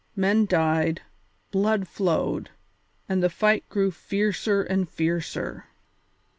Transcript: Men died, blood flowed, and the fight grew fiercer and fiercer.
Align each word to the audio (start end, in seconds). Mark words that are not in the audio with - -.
Men 0.15 0.47
died, 0.47 1.03
blood 1.51 1.87
flowed, 1.87 2.49
and 3.07 3.21
the 3.21 3.29
fight 3.29 3.69
grew 3.69 3.91
fiercer 3.91 4.63
and 4.63 4.89
fiercer. 4.89 5.65